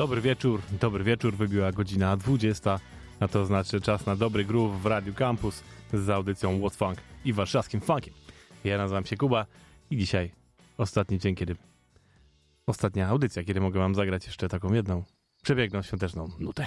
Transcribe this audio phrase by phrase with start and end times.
[0.00, 2.80] Dobry wieczór, dobry wieczór, wybiła godzina 20,
[3.20, 5.62] a to znaczy czas na dobry groove w Radiu Campus
[5.92, 8.14] z audycją What's Funk i warszawskim funkiem.
[8.64, 9.46] Ja nazywam się Kuba
[9.90, 10.32] i dzisiaj
[10.78, 11.56] ostatni dzień, kiedy...
[12.66, 15.04] Ostatnia audycja, kiedy mogę wam zagrać jeszcze taką jedną
[15.42, 16.66] przebiegną świąteczną nutę.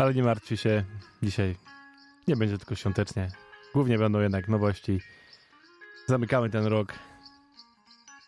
[0.00, 0.84] Ale nie martwcie się,
[1.22, 1.56] dzisiaj
[2.28, 3.30] nie będzie tylko świątecznie.
[3.74, 5.00] Głównie będą jednak nowości.
[6.06, 6.94] Zamykamy ten rok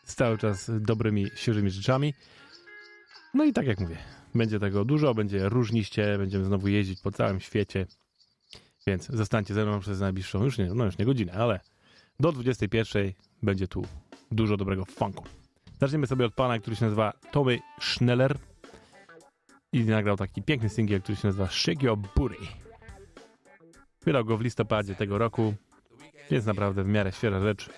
[0.04, 2.14] z cały czas dobrymi, świeżymi rzeczami.
[3.34, 3.96] No i tak jak mówię,
[4.34, 7.86] będzie tego dużo, będzie różniście, będziemy znowu jeździć po całym świecie.
[8.86, 11.60] Więc zostańcie ze mną przez najbliższą, już nie, no już nie godzinę, ale
[12.20, 13.86] do 21 będzie tu
[14.30, 15.24] dużo dobrego funku.
[15.80, 18.38] Zaczniemy sobie od pana, który się nazywa Tommy Schneller
[19.72, 22.36] i nagrał taki piękny singiel, który się nazywa Shake Your Booty.
[24.04, 25.54] Wydał go w listopadzie tego roku,
[26.30, 27.70] jest naprawdę w miarę świeża rzecz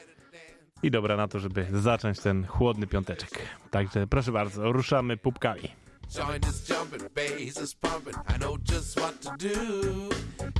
[0.82, 3.30] i dobra na to, żeby zacząć ten chłodny piąteczek.
[3.70, 5.70] Także proszę bardzo, ruszamy pupkami.
[6.14, 8.16] Joint is jumping, bass is pumping.
[8.28, 10.08] I know just what to do.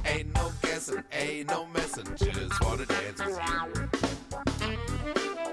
[0.05, 2.09] Ain't no guessing, ain't no messing.
[2.19, 3.39] Just wanna dance with
[5.39, 5.44] you.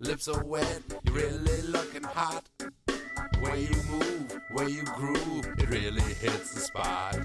[0.00, 2.48] Lips are wet, you're really looking hot.
[3.40, 7.18] Where you move, where you groove, it really hits the spot.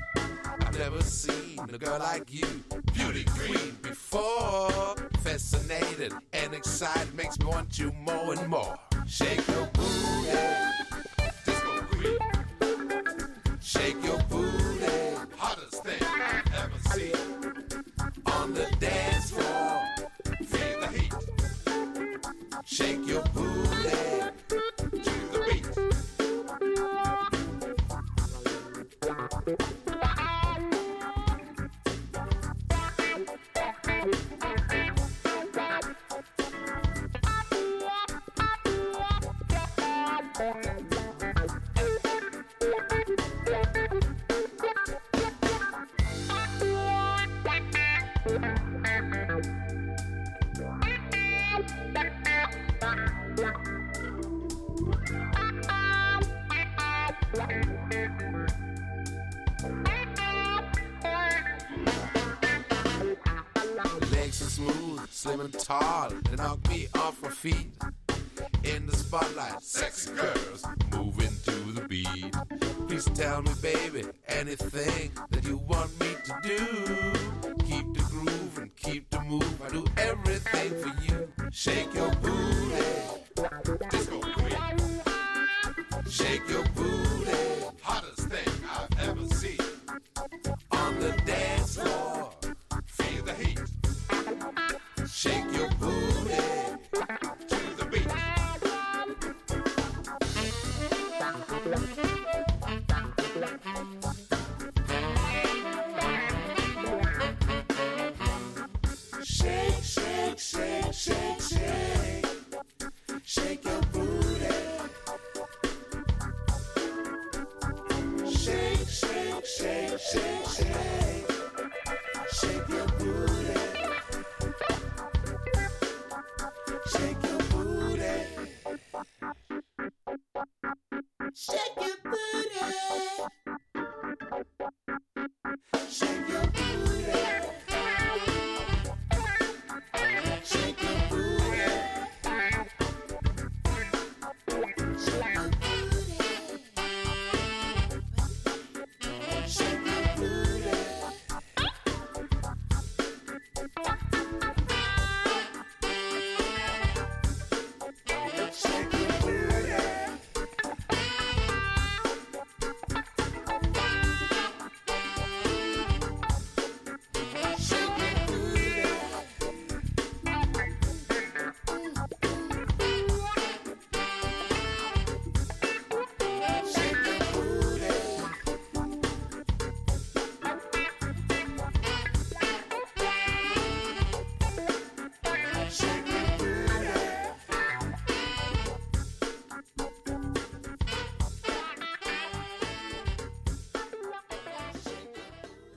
[0.60, 2.46] I've never seen a girl like you,
[2.94, 4.96] beauty queen, before.
[5.20, 8.78] Fascinated and excited makes me want you more and more.
[9.08, 10.38] Shake your booty,
[11.46, 12.18] disco queen.
[13.62, 14.86] Shake your booty,
[15.38, 17.16] hottest thing I've ever seen.
[18.26, 19.95] On the dance floor.
[22.68, 23.65] Shake your booty
[65.84, 67.72] hard to knock me off my feet.
[68.64, 72.36] In the spotlight, sexy girls moving to the beat.
[72.88, 76.58] Please tell me, baby, anything that you want me to do.
[77.66, 79.62] Keep the groove and keep the move.
[79.64, 81.28] I do everything for you.
[81.52, 82.45] Shake your booty.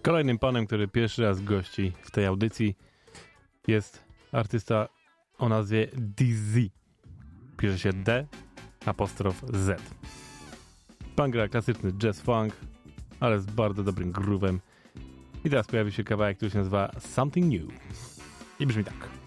[0.02, 2.76] Kolejnym panem, który pierwszy raz gości w tej audycji
[3.66, 4.88] jest artysta
[5.38, 6.58] o nazwie DZ.
[7.56, 8.26] Pisze się D
[8.86, 9.82] apostrof Z.
[11.16, 12.56] Pan gra klasyczny jazz funk,
[13.20, 14.60] ale z bardzo dobrym groovem.
[15.44, 17.78] I teraz pojawi się kawałek, który się nazywa Something New.
[18.60, 19.17] I brzmi tak.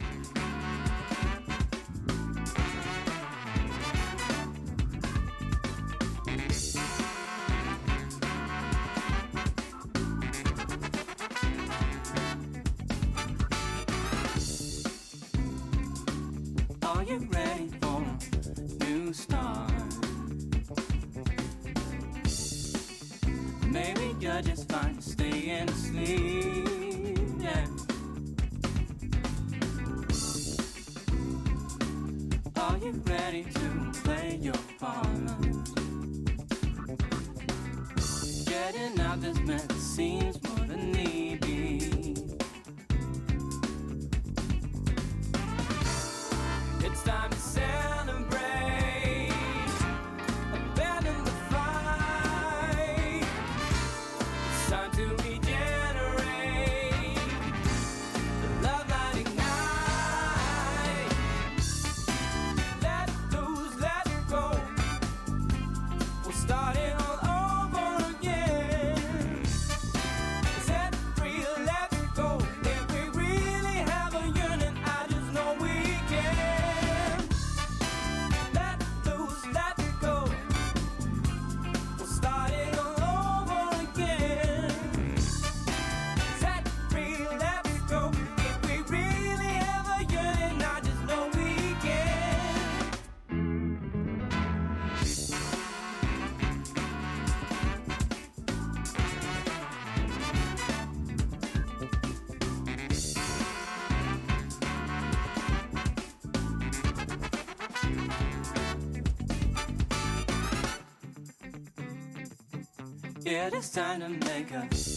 [113.54, 114.91] it's time to make a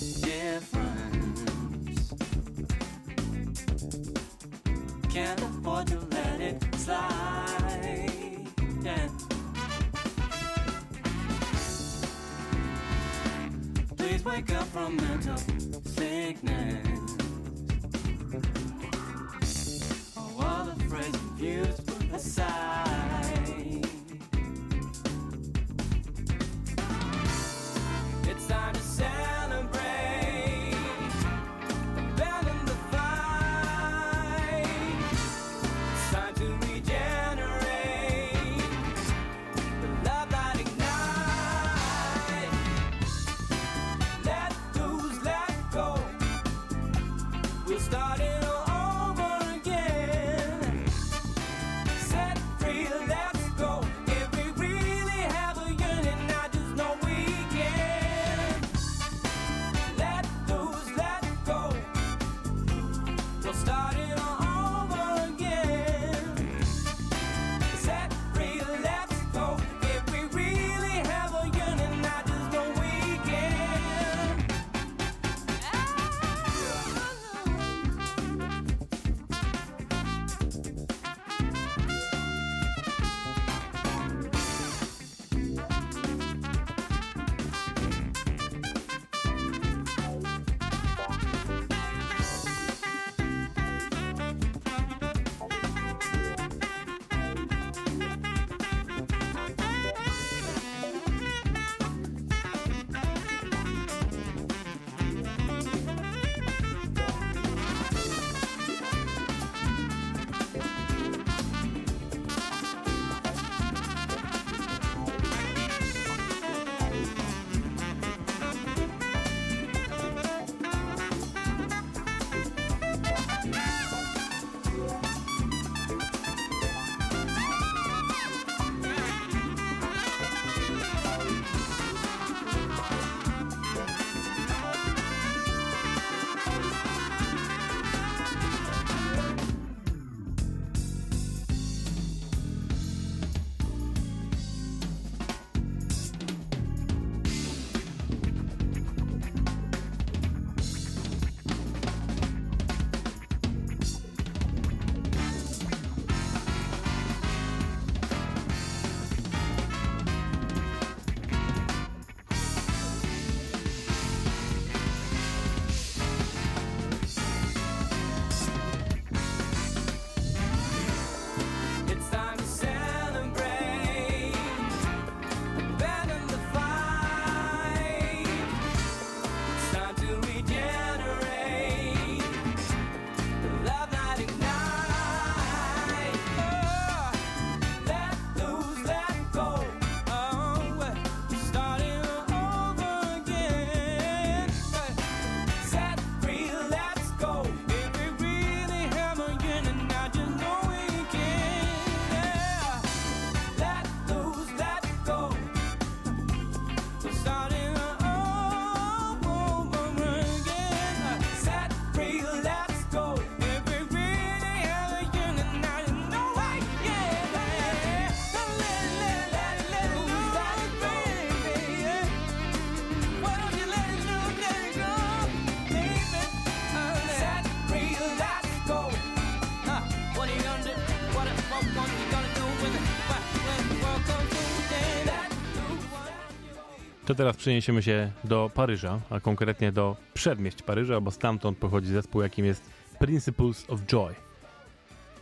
[237.07, 242.23] To teraz przeniesiemy się do Paryża, a konkretnie do przedmieść Paryża, bo stamtąd pochodzi zespół,
[242.23, 244.15] jakim jest Principles of Joy.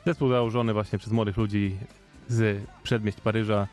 [0.06, 1.76] Zespół założony właśnie przez młodych ludzi
[2.28, 3.68] z przedmieść Paryża,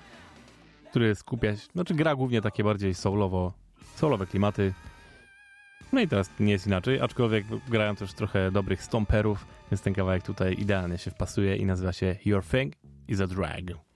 [0.89, 3.53] który skupia się, znaczy gra głównie takie bardziej soulowo,
[3.95, 4.73] soulowe klimaty.
[5.93, 10.23] No i teraz nie jest inaczej, aczkolwiek grają też trochę dobrych stomperów, więc ten kawałek
[10.23, 12.73] tutaj idealnie się wpasuje i nazywa się Your Thing
[13.07, 13.88] is a Drag.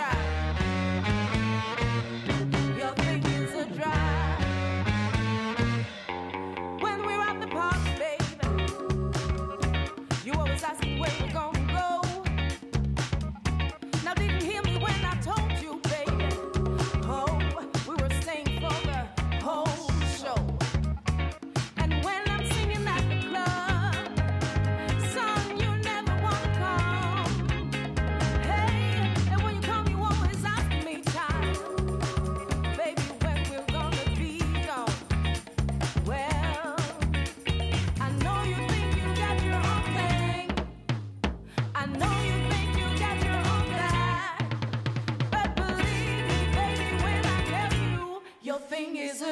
[0.00, 0.29] drive.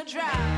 [0.08, 0.57] drive.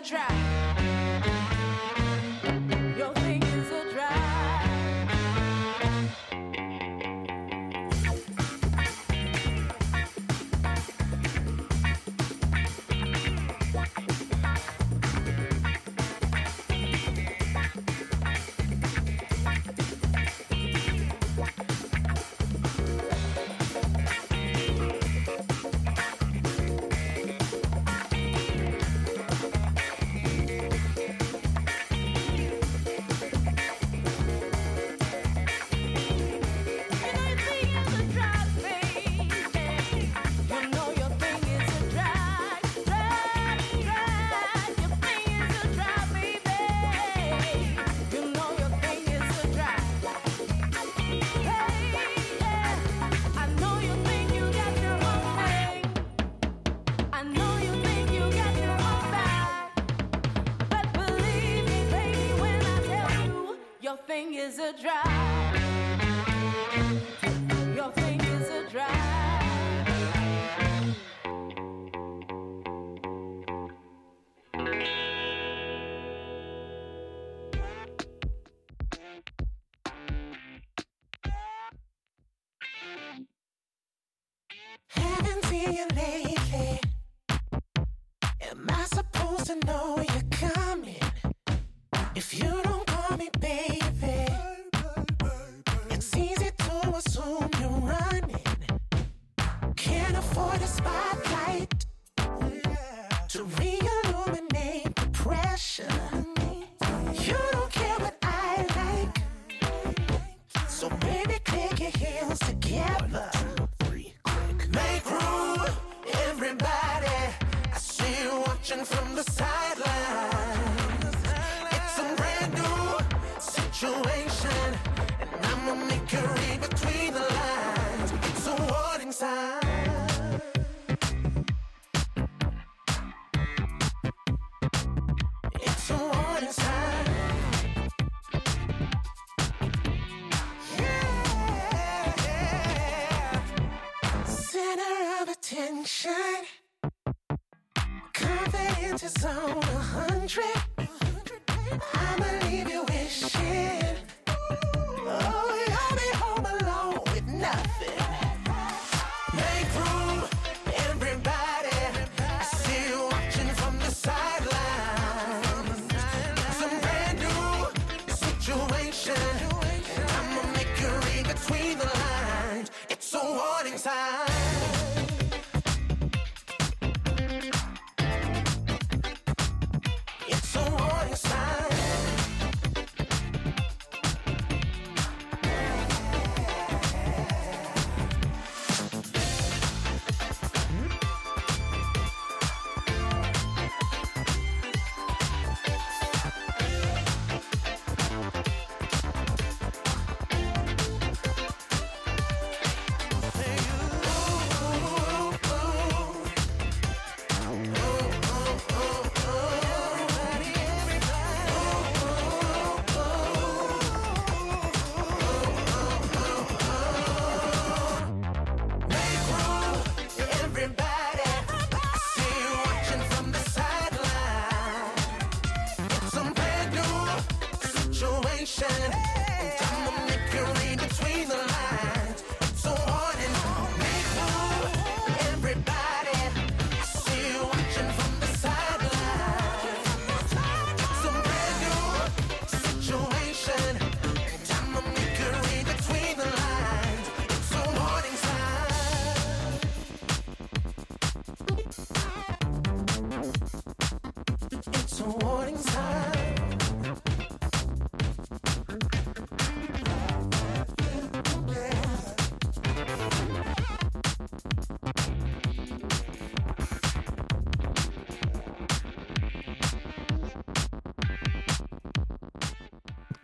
[0.00, 0.57] dry.
[93.16, 93.77] me, baby.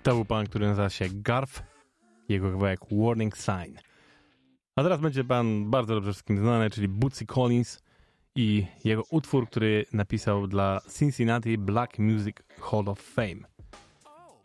[0.05, 1.63] To był pan, który nazywa się Garf.
[2.29, 3.79] Jego kawałek Warning Sign.
[4.77, 7.83] A teraz będzie pan bardzo dobrze wszystkim znany, czyli Bootsy Collins
[8.35, 13.49] i jego utwór, który napisał dla Cincinnati Black Music Hall of Fame.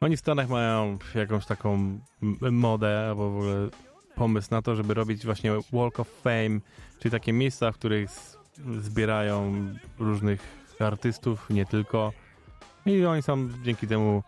[0.02, 2.00] Oni w Stanach mają jakąś taką
[2.52, 3.69] modę, albo w ogóle
[4.15, 6.60] pomysł na to, żeby robić właśnie Walk of Fame,
[7.00, 8.10] czyli takie miejsca, w których
[8.80, 9.54] zbierają
[10.00, 10.41] różnych
[10.80, 12.13] artystów, nie tylko.
[12.86, 14.24] I oni są dzięki temu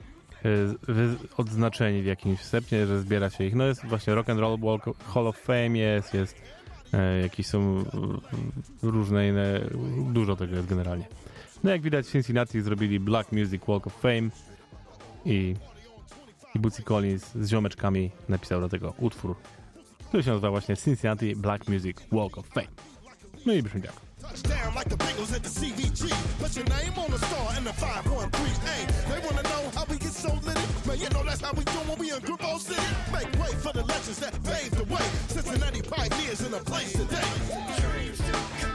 [1.37, 3.55] odznaczeni w jakimś stopniu, że zbiera się ich.
[3.55, 6.35] No jest właśnie Rock and Roll Walk Hall of Fame jest, jest
[6.93, 7.83] e, jakieś są e,
[8.81, 9.61] różne inne,
[10.13, 11.05] dużo tego jest generalnie.
[11.63, 14.29] No jak widać Cincinnati zrobili Black Music Walk of Fame
[15.25, 15.55] i,
[16.55, 19.35] i Bootsy Collins z ziomeczkami napisał do tego utwór,
[20.07, 22.67] który się nazywa właśnie Cincinnati Black Music Walk of Fame.
[23.45, 24.10] No i brzmi tak.
[24.21, 26.13] Touchdown like the Bengals at the CVG.
[26.39, 29.09] Put your name on the star and the 513A.
[29.09, 30.61] They wanna know how we get so litty.
[30.85, 32.81] Man, you know that's how we do when we in Grupo City.
[33.11, 35.05] Make way for the legends that paved the way.
[35.27, 37.31] Cincinnati pioneers in the place today.
[37.49, 38.70] Back in 87,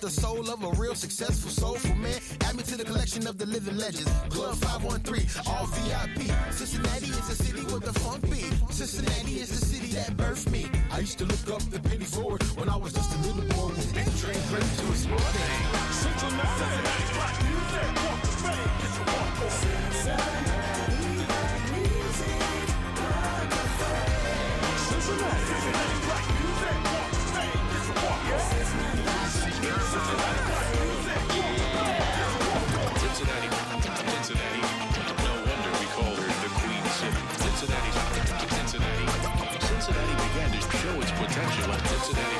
[0.00, 2.19] the soul of a real successful soulful man.
[2.70, 4.10] Add me to the collection of the living legends.
[4.28, 6.30] Club 513, all VIP.
[6.52, 8.52] Cincinnati is a city with the funk beat.
[8.70, 10.66] Cincinnati is the city that birthed me.
[10.90, 13.74] I used to look up the penny forward when I was just a little boy.
[13.96, 15.18] And train ready to explore.
[29.90, 30.39] Ta
[42.04, 42.39] today.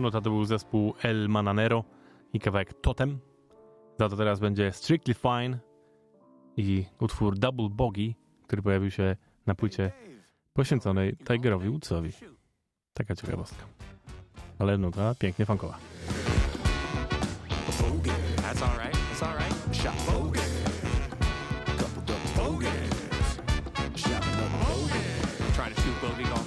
[0.00, 1.84] Nota to był zespół El Mananero
[2.32, 3.18] i kawałek Totem.
[3.98, 5.58] Za to teraz będzie Strictly Fine
[6.56, 8.14] i utwór Double Bogie,
[8.46, 9.92] który pojawił się na płycie
[10.52, 12.10] poświęconej Tigerowi Woodsowi.
[12.94, 13.64] Taka ciekawostka.
[14.58, 15.78] Ale nuta pięknie funkowa.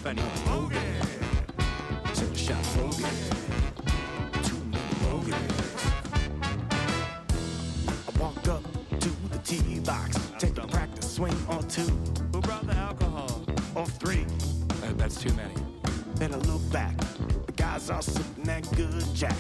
[0.10, 0.49] Anyway.
[9.90, 10.20] The.
[10.38, 11.82] Take a practice swing or two
[12.34, 13.42] Who brought the alcohol?
[13.76, 14.26] or three.
[14.84, 15.54] Uh, that's too many.
[16.16, 16.96] Then I look back.
[17.46, 19.38] The guys are sipping that good jack.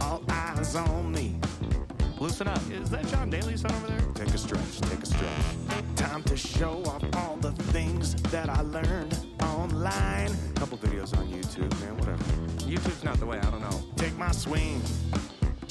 [0.00, 1.36] All eyes on me.
[2.18, 2.60] Loosen up.
[2.70, 4.00] Is that John Daly's son over there?
[4.14, 5.96] Take a stretch, take a stretch.
[5.96, 10.30] Time to show off all the things that I learned online.
[10.54, 12.22] Couple videos on YouTube, man, whatever.
[12.70, 13.38] YouTube's not the way.
[13.38, 13.82] I don't know.
[13.96, 14.80] Take my swing,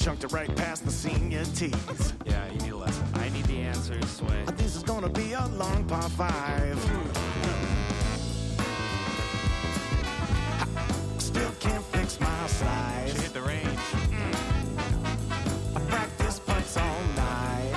[0.04, 2.12] chunked it right past the senior tees.
[2.26, 3.06] Yeah, you need a lesson.
[3.14, 4.44] I need the answers, Sway.
[4.54, 6.78] This is gonna be a long par five.
[11.18, 13.18] Still can't fix my Should slides.
[13.22, 13.64] hit the range.
[13.64, 15.76] Mm.
[15.76, 17.72] I practice putts all night.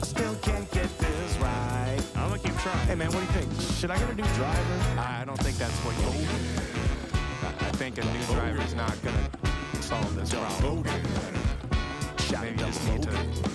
[0.00, 2.00] I still can't get this right.
[2.16, 2.88] I'm gonna keep trying.
[2.88, 3.52] Hey man, what do you think?
[3.78, 4.80] Should I get a new driver?
[4.98, 6.28] I don't think that's what you need.
[7.42, 8.34] I- I think a new oh.
[8.34, 9.29] driver is not gonna
[9.90, 10.84] solve this problem.
[12.18, 13.12] Shot Maybe you just need to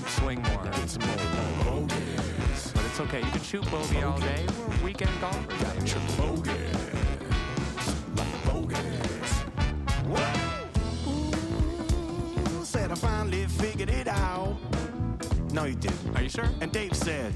[0.10, 0.74] swing more.
[0.86, 1.17] some more
[1.63, 2.71] bogeys.
[2.74, 3.19] But it's okay.
[3.19, 4.45] You can shoot bogey all day.
[4.67, 5.62] We're weekend golfers.
[5.62, 5.88] Got baby.
[5.88, 6.95] triple bogeys.
[8.17, 9.32] Like bogeys.
[11.08, 14.58] Ooh, said I finally figured it out.
[15.54, 16.17] No, you didn't.
[16.17, 16.50] Are you sure?
[16.60, 17.34] And Dave said,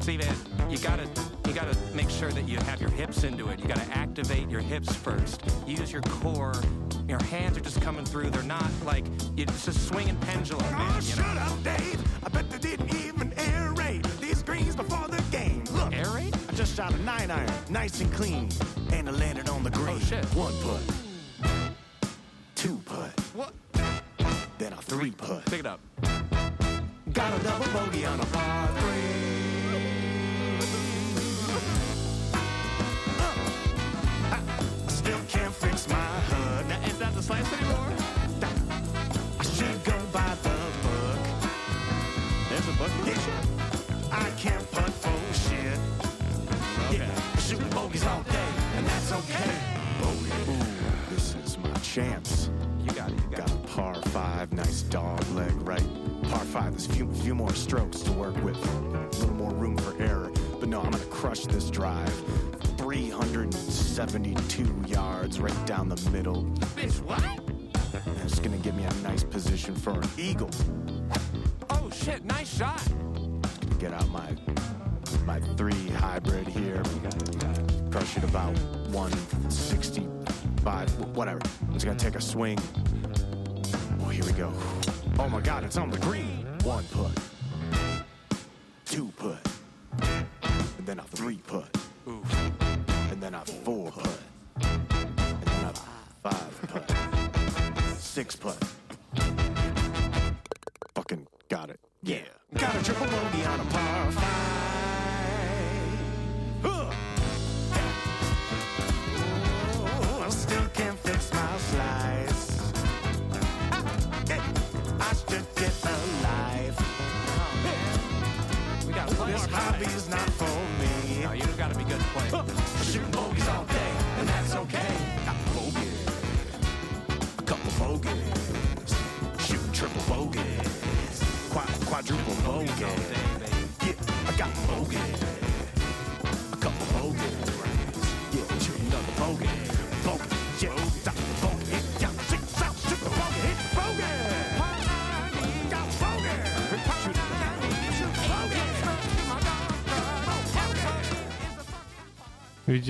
[0.00, 0.34] See, man,
[0.68, 1.08] you gotta
[1.46, 3.60] you gotta make sure that you have your hips into it.
[3.60, 5.40] You gotta activate your hips first.
[5.68, 6.60] Use your core.
[7.10, 8.30] Your hands are just coming through.
[8.30, 9.04] They're not like
[9.36, 10.94] it's a swinging pendulum, Oh, man.
[10.94, 11.40] You shut know?
[11.40, 12.00] up, Dave.
[12.24, 15.64] I bet they didn't even aerate these greens before the game.
[15.72, 16.32] Look, Aerate?
[16.48, 18.48] I just shot a nine iron, nice and clean,
[18.92, 19.96] and I landed on the green.
[19.96, 20.24] Oh, shit.
[20.36, 21.74] One putt,
[22.54, 23.54] two putt, What?
[24.58, 25.44] then a three putt.
[25.46, 25.80] Pick it up.
[27.12, 29.39] Got a double bogey on a par three.
[37.30, 37.92] Now, is that the slice anymore?
[39.38, 40.48] I should go by the
[40.82, 41.18] book.
[42.48, 42.90] There's a book.
[43.06, 43.44] Yeah.
[44.10, 45.78] I can't putt for shit.
[46.90, 49.52] Yeah, shooting bogeys all day, and that's okay.
[50.00, 50.32] Bogey.
[50.50, 52.50] Ooh, this is my chance.
[52.80, 53.20] You got it.
[53.30, 55.86] You got Got a par five, nice dog leg, right?
[56.24, 58.56] Par five, there's a few, few more strokes to work with.
[58.56, 60.32] A little more room for error.
[60.58, 62.12] But no, I'm gonna crush this drive.
[62.90, 66.52] 372 yards right down the middle.
[66.54, 66.60] it.
[66.74, 67.22] Bitch, what?
[68.04, 70.50] And it's gonna give me a nice position for an eagle.
[71.70, 72.24] Oh shit!
[72.24, 72.82] Nice shot.
[73.78, 74.34] Get out my
[75.24, 76.82] my three hybrid here.
[77.92, 78.58] Crush it about
[78.90, 81.38] 165, whatever.
[81.70, 82.58] I'm gonna take a swing.
[84.00, 84.52] Oh, here we go.
[85.20, 86.44] Oh my God, it's on the green.
[86.64, 87.16] One putt,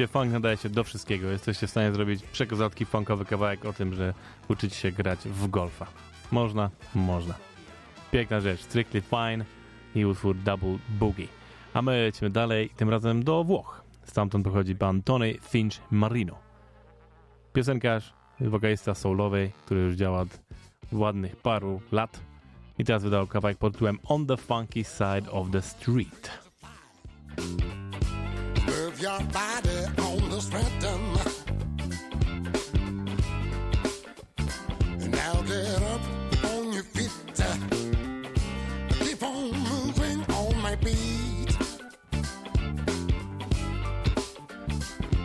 [0.01, 1.31] Widzicie, funk nadaje się do wszystkiego.
[1.31, 4.15] Jesteście w stanie zrobić przekozacki funkowy kawałek o tym, że
[4.49, 5.87] uczyć się grać w golfa.
[6.31, 6.71] Można?
[6.95, 7.35] Można.
[8.11, 8.61] Piękna rzecz.
[8.61, 9.45] Strictly Fine
[9.95, 11.27] i utwór Double Boogie.
[11.75, 13.83] A my lecimy dalej, tym razem do Włoch.
[14.05, 16.39] Stamtąd pochodzi pan Tony Finch Marino.
[17.53, 20.41] Piosenkarz, wokalista soulowy, który już działa od
[20.93, 22.21] ładnych paru lat.
[22.79, 26.31] I teraz wydał kawałek pod tytułem On the Funky Side of the Street.
[29.01, 29.70] Your body
[30.51, 31.03] freedom.
[35.11, 36.01] Now get up
[36.45, 37.11] on your feet.
[39.01, 41.57] Keep on moving on my beat.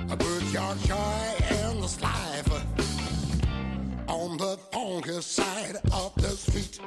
[0.07, 2.51] Put your joy and the life
[4.07, 6.79] on the funky side of the street.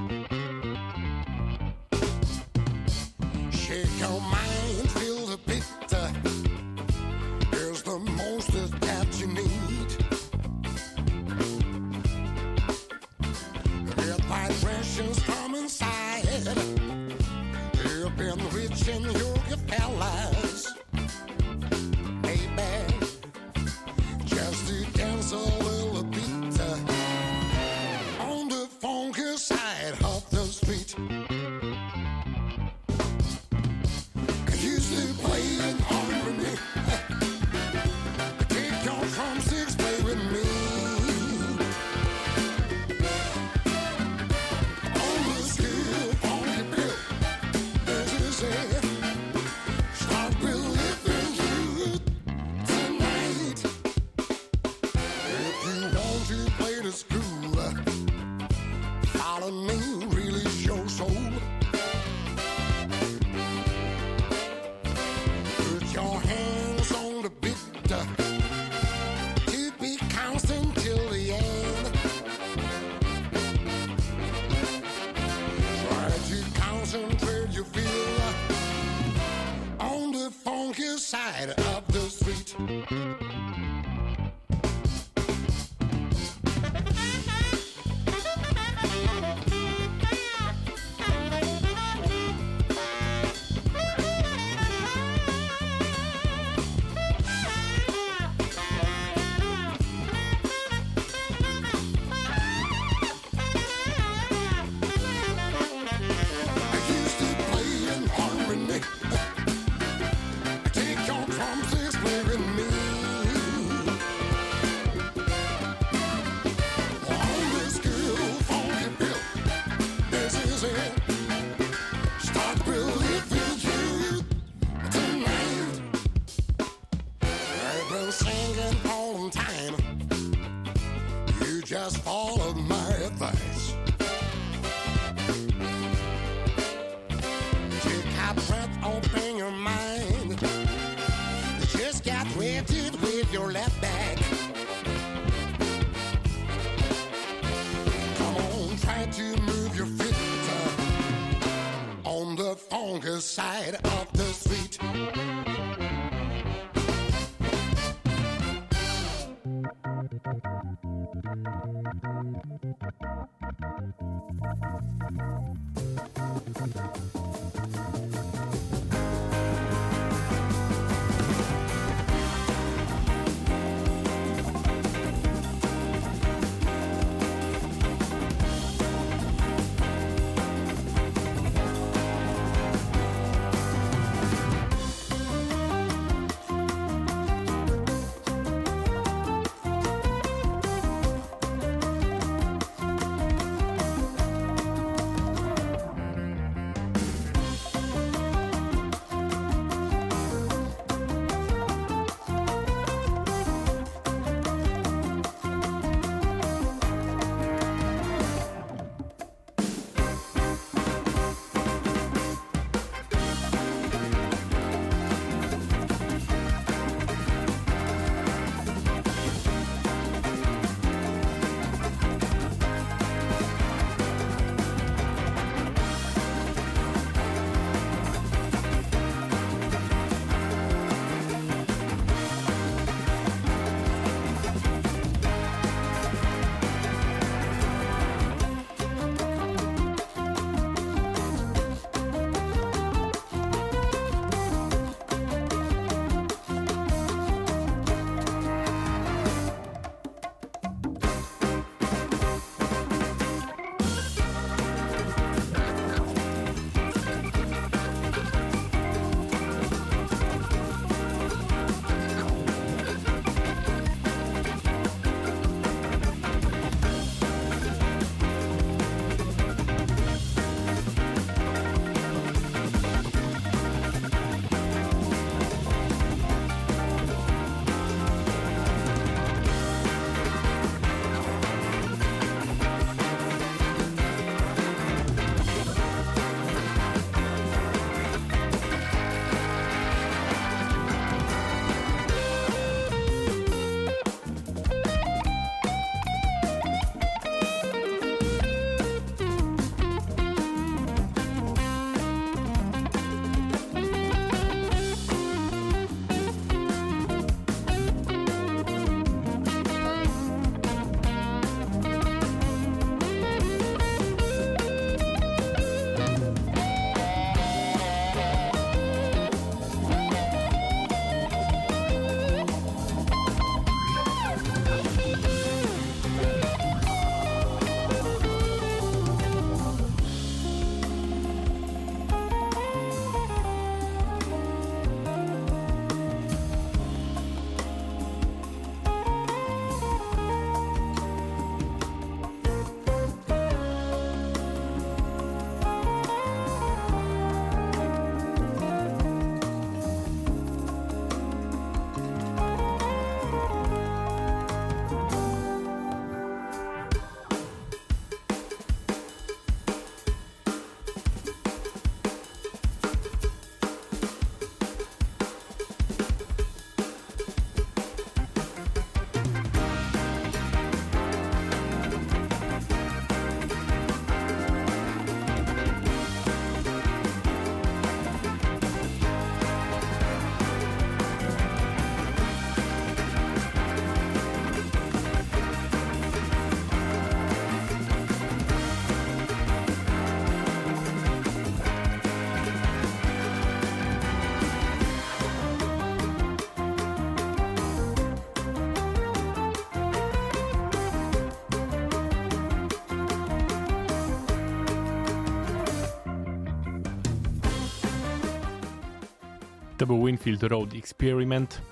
[409.79, 411.62] To był Winfield Road Experiment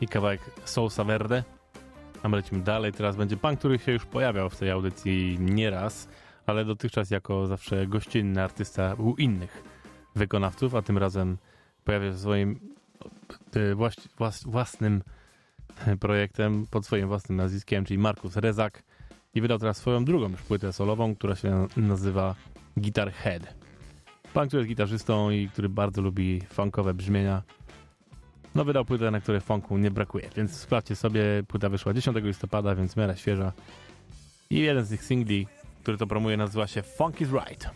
[0.00, 1.44] i kawałek Sousa Verde.
[2.22, 2.92] A my lecimy dalej.
[2.92, 6.08] Teraz będzie pan, który się już pojawiał w tej audycji nieraz,
[6.46, 9.62] ale dotychczas jako zawsze gościnny artysta u innych
[10.14, 11.38] wykonawców, a tym razem
[11.84, 12.60] pojawia się swoim
[13.56, 13.90] e,
[14.46, 15.02] własnym
[16.00, 18.82] projektem pod swoim własnym nazwiskiem, czyli Markus Rezak
[19.34, 22.34] i wydał teraz swoją drugą już płytę solową, która się nazywa
[22.76, 23.57] Guitar Head.
[24.34, 27.42] Pan, który jest gitarzystą i który bardzo lubi funkowe brzmienia,
[28.54, 32.74] no wydał płytę, na której funku nie brakuje, więc sprawdźcie sobie, płyta wyszła 10 listopada,
[32.74, 33.52] więc w miarę świeża.
[34.50, 35.46] I jeden z tych singli,
[35.82, 37.70] który to promuje, nazywa się Funk is Right.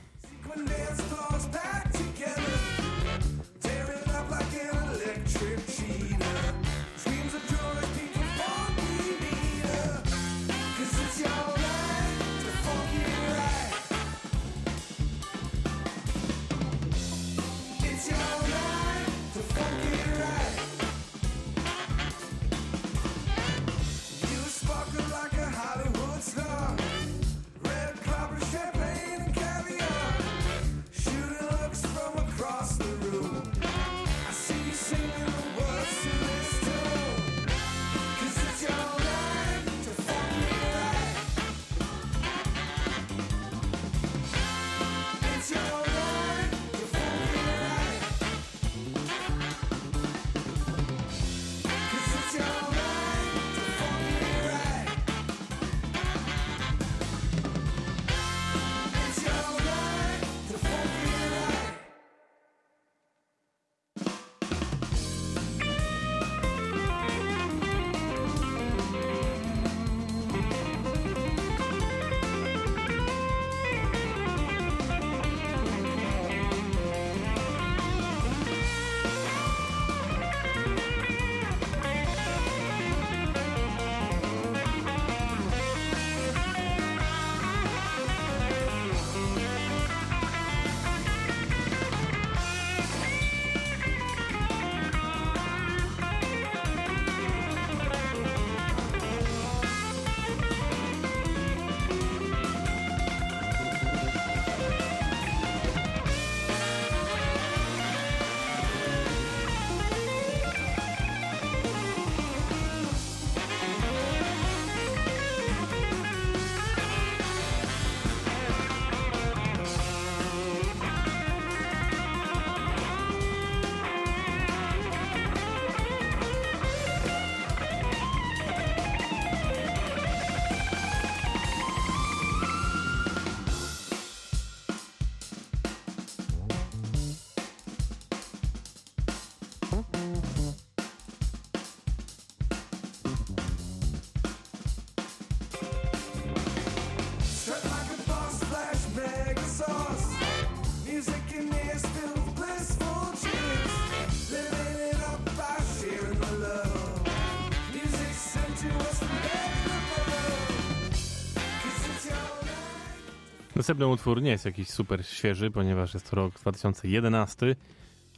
[163.72, 167.56] Następny utwór nie jest jakiś super świeży, ponieważ jest to rok 2011,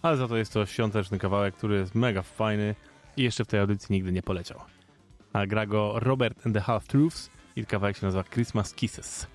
[0.03, 2.75] ale za to jest to świąteczny kawałek, który jest mega fajny
[3.17, 4.61] i jeszcze w tej audycji nigdy nie poleciał.
[5.33, 9.27] A gra go Robert and the Half Truths i kawałek się nazywa Christmas Kisses.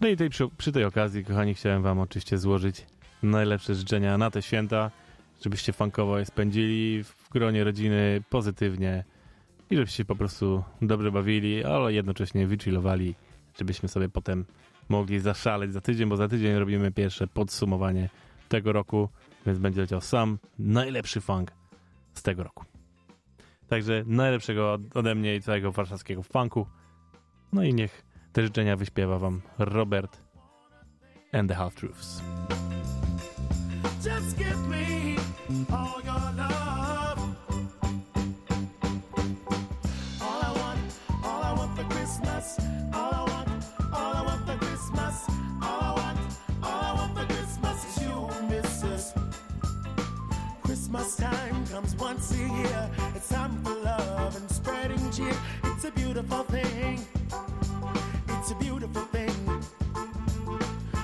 [0.00, 2.86] No i tej, przy, przy tej okazji, kochani, chciałem wam oczywiście złożyć
[3.22, 4.90] najlepsze życzenia na te święta,
[5.44, 9.04] żebyście funkowo je spędzili w gronie rodziny pozytywnie
[9.70, 13.14] i żebyście po prostu dobrze bawili, ale jednocześnie wychillowali,
[13.58, 14.44] żebyśmy sobie potem
[14.88, 18.08] mogli zaszaleć za tydzień, bo za tydzień robimy pierwsze podsumowanie
[18.48, 19.08] tego roku,
[19.46, 21.52] więc będzie leciał sam najlepszy funk
[22.14, 22.64] z tego roku.
[23.68, 26.66] Także najlepszego od- ode mnie i całego warszawskiego funku.
[27.52, 30.20] No i niech te życzenia wyśpiewa wam Robert
[31.32, 32.22] and the Half Truths.
[34.04, 35.16] Just give me
[35.76, 37.13] all your love.
[52.44, 52.90] A year.
[53.14, 55.36] It's time for love and spreading cheer.
[55.64, 57.04] It's a beautiful thing.
[58.28, 59.34] It's a beautiful thing.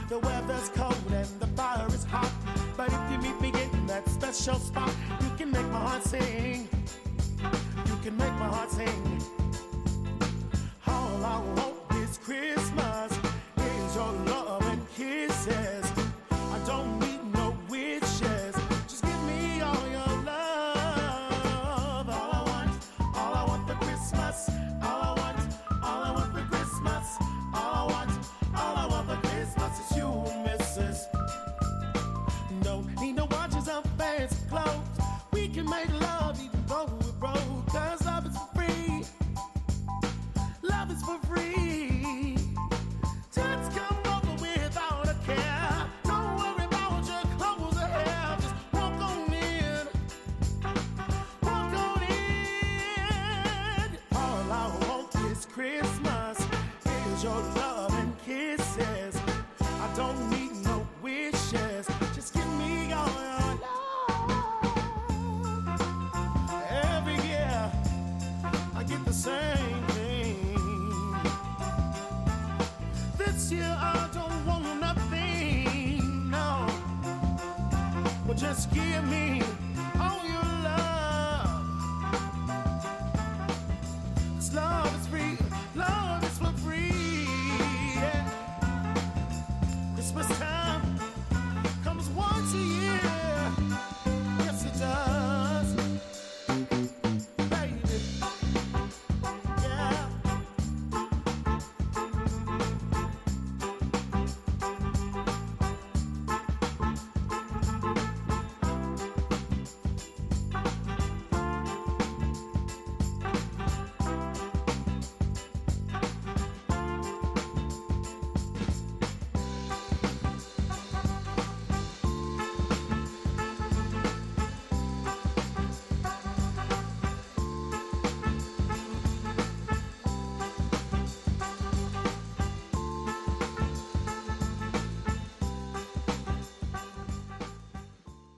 [0.08, 2.32] The weather's cold and the fire is hot.
[2.76, 6.68] But if you meet me in that special spot, you can make my heart sing.
[7.86, 9.20] You can make my heart sing.
[10.86, 13.12] All I want this Christmas
[13.56, 15.59] is your love and kisses.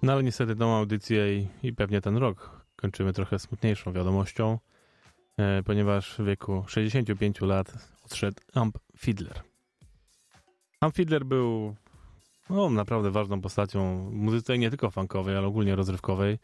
[0.03, 4.59] No ale niestety tą audycję i, i pewnie ten rok kończymy trochę smutniejszą wiadomością,
[5.37, 7.73] e, ponieważ w wieku 65 lat
[8.05, 9.43] odszedł Amp Fiddler.
[10.81, 11.75] Amp Fiddler był
[12.51, 16.39] no, naprawdę ważną postacią muzyce nie tylko funkowej, ale ogólnie rozrywkowej.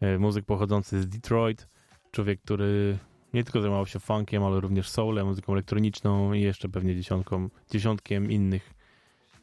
[0.00, 1.68] E, muzyk pochodzący z Detroit,
[2.10, 2.98] człowiek, który
[3.34, 8.30] nie tylko zajmował się funkiem, ale również soulem, muzyką elektroniczną i jeszcze pewnie dziesiątką, dziesiątkiem
[8.30, 8.74] innych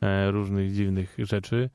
[0.02, 1.70] e, różnych dziwnych rzeczy.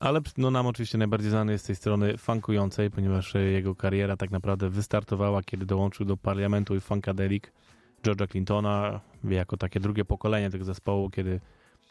[0.00, 4.16] Ale no, nam oczywiście najbardziej znany jest z tej strony funkującej, ponieważ e, jego kariera
[4.16, 7.44] tak naprawdę wystartowała, kiedy dołączył do parlamentu i Funkadelic
[8.02, 11.40] George'a Clintona jako takie drugie pokolenie tego zespołu, kiedy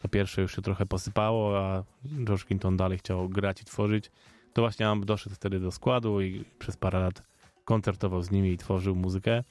[0.02, 1.84] to pierwsze już się trochę posypało, a
[2.24, 4.10] George Clinton dalej chciał grać i tworzyć.
[4.52, 7.22] To właśnie Amp doszedł wtedy do składu i przez parę lat
[7.64, 9.44] koncertował z nimi i tworzył muzykę.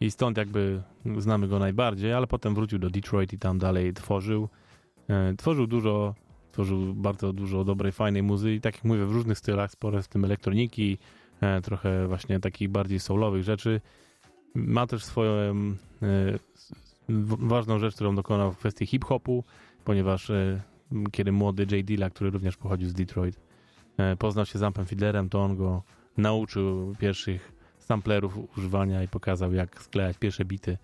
[0.00, 0.82] I stąd jakby
[1.18, 4.48] znamy go najbardziej, ale potem wrócił do Detroit i tam dalej tworzył.
[5.08, 6.14] E, Tworzył dużo
[6.54, 10.24] tworzył bardzo dużo dobrej, fajnej muzyki, tak jak mówię, w różnych stylach, sporo w tym
[10.24, 10.98] elektroniki,
[11.40, 13.80] e, trochę właśnie takich bardziej soulowych rzeczy.
[14.54, 16.38] Ma też swoją e,
[17.38, 19.44] ważną rzecz, którą dokonał w kwestii hip-hopu,
[19.84, 20.60] ponieważ e,
[21.12, 21.86] kiedy młody J.
[21.86, 23.40] Dilla, który również pochodził z Detroit,
[24.18, 25.82] poznał się z Ampem Fiddlerem, to on go
[26.16, 30.78] nauczył pierwszych samplerów używania i pokazał, jak sklejać pierwsze bity.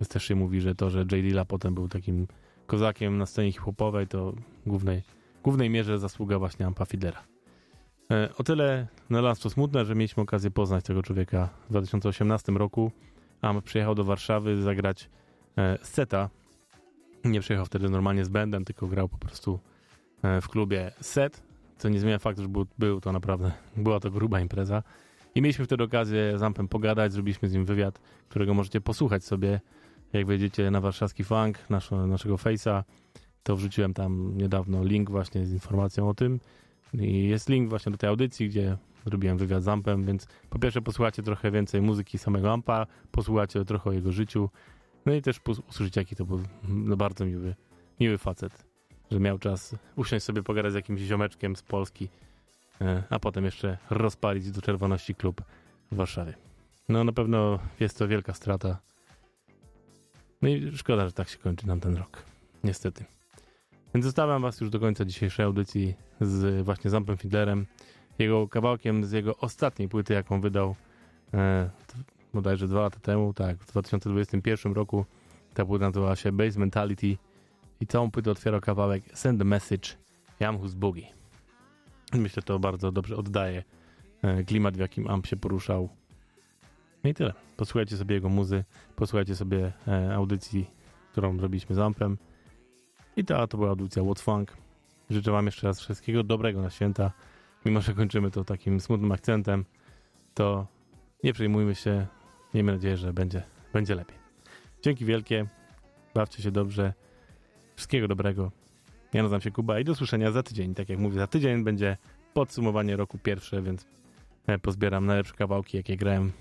[0.00, 1.08] Więc też się mówi, że to, że J.
[1.08, 2.26] Dilla potem był takim
[2.66, 4.32] kozakiem na scenie hip-hopowej, to
[4.66, 5.02] głównej,
[5.42, 7.22] głównej mierze zasługa właśnie Ampa Fiddlera.
[8.10, 12.52] E, O tyle na nas to smutne, że mieliśmy okazję poznać tego człowieka w 2018
[12.52, 12.92] roku.
[13.42, 15.10] Amp przyjechał do Warszawy zagrać
[15.58, 16.30] e, seta.
[17.24, 19.60] Nie przyjechał wtedy normalnie z bandem, tylko grał po prostu
[20.22, 21.42] e, w klubie set,
[21.78, 24.82] co nie zmienia faktu, że był, był to naprawdę, była to gruba impreza.
[25.34, 29.60] I mieliśmy wtedy okazję z Ampem pogadać, zrobiliśmy z nim wywiad, którego możecie posłuchać sobie
[30.18, 32.82] jak wejdziecie na warszawski funk, naszego, face'a,
[33.42, 36.40] to wrzuciłem tam niedawno link właśnie z informacją o tym.
[36.94, 40.82] I jest link właśnie do tej audycji, gdzie zrobiłem wywiad z Ampem, więc po pierwsze
[40.82, 44.50] posłuchacie trochę więcej muzyki samego Ampa, posłuchacie trochę o jego życiu,
[45.06, 47.54] no i też usłyszycie, jaki to był no, bardzo miły,
[48.00, 48.64] miły facet,
[49.10, 52.08] że miał czas usiąść sobie pogadać z jakimś ziomeczkiem z Polski,
[52.80, 55.42] e, a potem jeszcze rozpalić do czerwoności klub
[55.92, 56.34] w Warszawie.
[56.88, 58.78] No na pewno jest to wielka strata.
[60.42, 62.24] No i szkoda, że tak się kończy nam ten rok.
[62.64, 63.04] Niestety.
[63.94, 67.66] Więc zostawiam was już do końca dzisiejszej audycji z właśnie Zampem Fiddlerem.
[68.18, 70.76] Jego kawałkiem z jego ostatniej płyty, jaką wydał
[71.34, 71.70] e,
[72.34, 75.04] bodajże dwa lata temu, tak, w 2021 roku.
[75.54, 77.16] Ta płyta nazywała się Base Mentality
[77.80, 79.88] i całą płytę otwierał kawałek Send the Message
[80.40, 81.06] Jam Who's Boogie.
[82.12, 83.64] Myślę, że to bardzo dobrze oddaje
[84.22, 85.88] e, klimat, w jakim Amp się poruszał.
[87.04, 87.32] No i tyle.
[87.56, 88.64] Posłuchajcie sobie jego muzy,
[88.96, 90.70] posłuchajcie sobie e, audycji,
[91.12, 92.18] którą robiliśmy z Ampem.
[93.16, 94.56] I ta to była audycja What Funk.
[95.10, 97.12] Życzę wam jeszcze raz wszystkiego dobrego na święta.
[97.64, 99.64] Mimo, że kończymy to takim smutnym akcentem,
[100.34, 100.66] to
[101.24, 102.06] nie przejmujmy się.
[102.54, 103.42] Miejmy nadzieję, że będzie,
[103.72, 104.16] będzie lepiej.
[104.82, 105.46] Dzięki wielkie.
[106.14, 106.92] Bawcie się dobrze.
[107.76, 108.52] Wszystkiego dobrego.
[109.12, 110.74] Ja nazywam się Kuba i do słyszenia za tydzień.
[110.74, 111.96] Tak jak mówię, za tydzień będzie
[112.34, 113.86] podsumowanie roku pierwsze, więc
[114.46, 116.32] e, pozbieram najlepsze kawałki, jakie grałem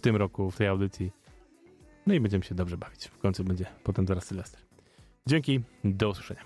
[0.00, 1.12] w tym roku, w tej audycji.
[2.06, 3.06] No i będziemy się dobrze bawić.
[3.06, 4.60] W końcu będzie potem zaraz Sylwester.
[5.26, 6.40] Dzięki, do usłyszenia.